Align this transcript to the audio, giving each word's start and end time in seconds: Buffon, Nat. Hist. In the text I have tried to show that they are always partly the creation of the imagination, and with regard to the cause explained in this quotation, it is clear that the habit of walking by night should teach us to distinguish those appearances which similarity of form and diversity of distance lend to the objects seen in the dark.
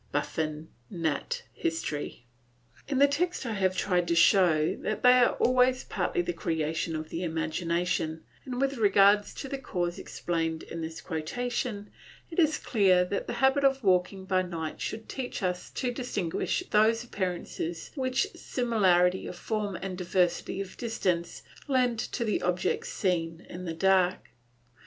Buffon, 0.11 0.69
Nat. 0.89 1.43
Hist. 1.53 1.91
In 1.93 2.97
the 2.97 3.07
text 3.07 3.45
I 3.45 3.53
have 3.53 3.77
tried 3.77 4.07
to 4.07 4.15
show 4.15 4.75
that 4.77 5.03
they 5.03 5.13
are 5.19 5.33
always 5.33 5.83
partly 5.83 6.23
the 6.23 6.33
creation 6.33 6.95
of 6.95 7.09
the 7.11 7.21
imagination, 7.21 8.23
and 8.43 8.59
with 8.59 8.77
regard 8.77 9.25
to 9.25 9.47
the 9.47 9.59
cause 9.59 9.99
explained 9.99 10.63
in 10.63 10.81
this 10.81 11.01
quotation, 11.01 11.91
it 12.31 12.39
is 12.39 12.57
clear 12.57 13.05
that 13.05 13.27
the 13.27 13.33
habit 13.33 13.63
of 13.63 13.83
walking 13.83 14.25
by 14.25 14.41
night 14.41 14.81
should 14.81 15.07
teach 15.07 15.43
us 15.43 15.69
to 15.69 15.91
distinguish 15.93 16.63
those 16.71 17.03
appearances 17.03 17.91
which 17.93 18.25
similarity 18.35 19.27
of 19.27 19.35
form 19.35 19.75
and 19.83 19.99
diversity 19.99 20.59
of 20.59 20.77
distance 20.77 21.43
lend 21.67 21.99
to 21.99 22.25
the 22.25 22.41
objects 22.41 22.89
seen 22.91 23.45
in 23.51 23.65
the 23.65 23.73
dark. 23.75 24.31